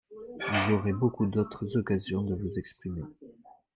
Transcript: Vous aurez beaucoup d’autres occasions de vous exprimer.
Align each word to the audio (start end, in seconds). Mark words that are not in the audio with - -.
Vous 0.39 0.73
aurez 0.73 0.93
beaucoup 0.93 1.27
d’autres 1.27 1.77
occasions 1.77 2.23
de 2.23 2.33
vous 2.33 2.57
exprimer. 2.57 3.03